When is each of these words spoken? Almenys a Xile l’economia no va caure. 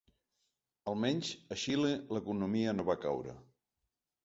Almenys 0.91 1.29
a 1.57 1.59
Xile 1.65 1.93
l’economia 2.17 2.75
no 2.81 2.89
va 2.91 2.99
caure. 3.07 3.39